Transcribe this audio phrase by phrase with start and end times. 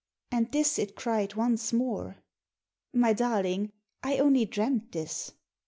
[0.31, 2.23] And this it cried once more.
[2.91, 5.33] 'My darling, I only dreamt this.